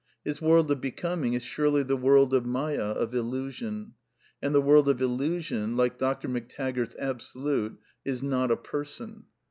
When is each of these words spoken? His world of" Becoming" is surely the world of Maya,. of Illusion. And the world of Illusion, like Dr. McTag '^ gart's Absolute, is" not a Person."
His 0.25 0.41
world 0.41 0.71
of" 0.71 0.81
Becoming" 0.81 1.33
is 1.35 1.43
surely 1.43 1.83
the 1.83 1.95
world 1.95 2.33
of 2.33 2.43
Maya,. 2.43 2.89
of 2.93 3.13
Illusion. 3.13 3.93
And 4.41 4.55
the 4.55 4.59
world 4.59 4.89
of 4.89 4.99
Illusion, 4.99 5.77
like 5.77 5.99
Dr. 5.99 6.27
McTag 6.27 6.71
'^ 6.71 6.75
gart's 6.77 6.95
Absolute, 6.97 7.77
is" 8.03 8.23
not 8.33 8.49
a 8.49 8.57
Person." 8.57 9.25